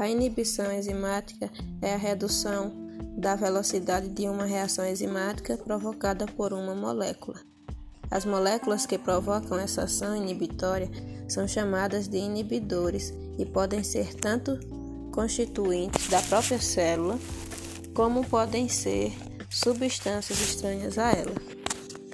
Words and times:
A 0.00 0.08
inibição 0.08 0.72
enzimática 0.72 1.50
é 1.82 1.92
a 1.92 1.98
redução 1.98 2.72
da 3.18 3.36
velocidade 3.36 4.08
de 4.08 4.26
uma 4.26 4.46
reação 4.46 4.86
enzimática 4.86 5.58
provocada 5.58 6.24
por 6.24 6.54
uma 6.54 6.74
molécula. 6.74 7.38
As 8.10 8.24
moléculas 8.24 8.86
que 8.86 8.96
provocam 8.96 9.58
essa 9.58 9.82
ação 9.82 10.16
inibitória 10.16 10.88
são 11.28 11.46
chamadas 11.46 12.08
de 12.08 12.16
inibidores 12.16 13.12
e 13.38 13.44
podem 13.44 13.84
ser 13.84 14.14
tanto 14.14 14.58
constituintes 15.12 16.08
da 16.08 16.22
própria 16.22 16.58
célula, 16.58 17.18
como 17.94 18.26
podem 18.26 18.70
ser 18.70 19.12
substâncias 19.50 20.40
estranhas 20.40 20.96
a 20.96 21.12
ela. 21.12 21.34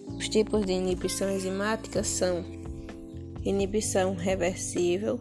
Os 0.08 0.28
tipos 0.28 0.66
de 0.66 0.72
inibição 0.72 1.30
enzimática 1.30 2.02
são 2.02 2.44
inibição 3.44 4.16
reversível, 4.16 5.20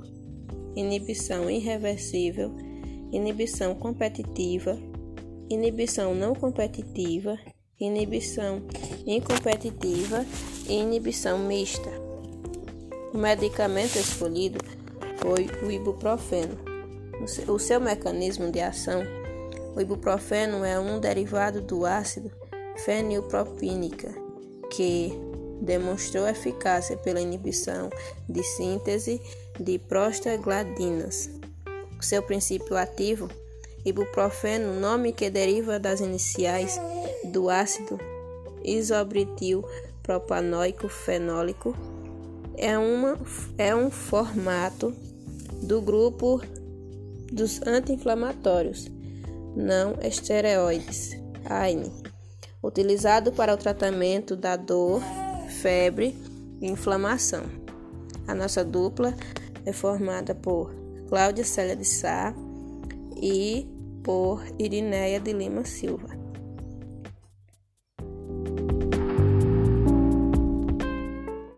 inibição 0.76 1.50
irreversível, 1.50 2.52
inibição 3.12 3.74
competitiva, 3.76 4.78
inibição 5.50 6.14
não 6.14 6.34
competitiva, 6.36 7.38
inibição 7.80 8.62
incompetitiva 9.06 10.26
e 10.68 10.74
inibição 10.74 11.40
mista. 11.40 11.90
O 13.14 13.18
medicamento 13.18 13.98
escolhido 13.98 14.60
foi 15.18 15.48
o 15.66 15.72
ibuprofeno. 15.72 16.58
O 17.48 17.58
seu 17.58 17.80
mecanismo 17.80 18.52
de 18.52 18.60
ação, 18.60 19.02
o 19.76 19.80
ibuprofeno 19.80 20.64
é 20.66 20.80
um 20.80 21.00
derivado 21.00 21.62
do 21.62 21.86
ácido 21.86 22.30
fenilpropínica, 22.84 24.14
que 24.72 25.14
demonstrou 25.62 26.28
eficácia 26.28 26.98
pela 26.98 27.22
inibição 27.22 27.90
de 28.28 28.44
síntese 28.44 29.22
de 29.60 29.80
prostagladinas. 29.80 31.30
O 32.00 32.04
seu 32.04 32.22
princípio 32.22 32.76
ativo, 32.76 33.30
ibuprofeno, 33.84 34.80
nome 34.80 35.14
que 35.14 35.30
deriva 35.30 35.80
das 35.80 36.00
iniciais 36.00 36.80
do 37.24 37.50
ácido 37.50 38.00
isobritil 38.64 39.64
propanoico 40.04 40.88
fenólico, 40.88 41.76
é, 42.58 42.78
uma, 42.78 43.18
é 43.58 43.76
um 43.76 43.90
formato 43.90 44.94
do 45.62 45.82
grupo 45.82 46.42
dos 47.32 47.62
anti-inflamatórios 47.66 48.90
não 49.56 49.96
esteroides, 50.02 51.18
AINE, 51.46 51.92
utilizado 52.62 53.32
para 53.32 53.54
o 53.54 53.58
tratamento 53.58 54.36
da 54.36 54.56
dor, 54.56 55.02
febre 55.62 56.16
e 56.60 56.68
inflamação. 56.68 57.44
A 58.28 58.36
nossa 58.36 58.64
dupla 58.66 59.16
é 59.66 59.74
formada 59.74 60.34
por 60.34 60.74
Cláudia 61.08 61.44
Célia 61.44 61.76
de 61.76 61.86
Sá 61.86 62.34
e 63.16 63.68
por 64.04 64.44
Irineia 64.60 65.20
de 65.20 65.34
Lima 65.34 65.66
Silva. 65.66 66.25